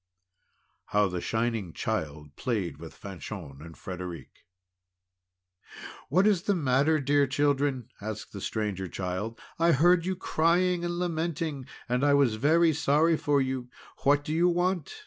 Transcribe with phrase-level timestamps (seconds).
[0.85, 4.31] HOW THE SHINING CHILD PLAYED WITH FANCHON AND FREDERIC
[6.09, 9.39] "What is the matter, dear children?" asked the Stranger Child.
[9.59, 13.69] "I heard you crying and lamenting, and I was very sorry for you!
[14.01, 14.91] What do you want?"